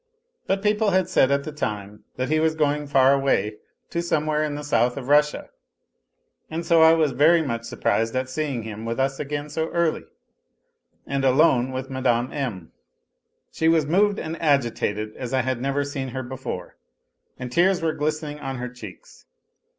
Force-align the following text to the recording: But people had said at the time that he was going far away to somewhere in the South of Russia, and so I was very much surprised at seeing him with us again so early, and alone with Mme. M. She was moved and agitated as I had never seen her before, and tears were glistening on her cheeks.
But 0.47 0.63
people 0.63 0.89
had 0.89 1.07
said 1.09 1.29
at 1.29 1.43
the 1.43 1.51
time 1.51 2.05
that 2.15 2.29
he 2.29 2.39
was 2.39 2.55
going 2.55 2.87
far 2.87 3.13
away 3.13 3.57
to 3.91 4.01
somewhere 4.01 4.43
in 4.43 4.55
the 4.55 4.63
South 4.63 4.97
of 4.97 5.09
Russia, 5.09 5.51
and 6.49 6.65
so 6.65 6.81
I 6.81 6.95
was 6.95 7.11
very 7.11 7.43
much 7.43 7.65
surprised 7.65 8.15
at 8.15 8.27
seeing 8.27 8.63
him 8.63 8.83
with 8.83 8.99
us 8.99 9.19
again 9.19 9.47
so 9.47 9.69
early, 9.69 10.05
and 11.05 11.23
alone 11.23 11.71
with 11.71 11.91
Mme. 11.91 12.33
M. 12.33 12.71
She 13.51 13.67
was 13.69 13.85
moved 13.85 14.17
and 14.17 14.41
agitated 14.41 15.15
as 15.17 15.35
I 15.35 15.41
had 15.41 15.61
never 15.61 15.83
seen 15.83 16.07
her 16.07 16.23
before, 16.23 16.77
and 17.37 17.51
tears 17.51 17.83
were 17.83 17.93
glistening 17.93 18.39
on 18.39 18.55
her 18.55 18.69
cheeks. 18.69 19.27